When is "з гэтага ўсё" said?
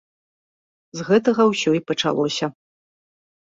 0.99-1.71